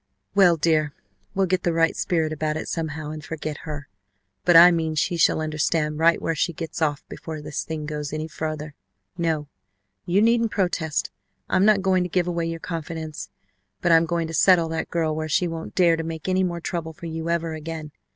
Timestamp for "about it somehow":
2.33-3.11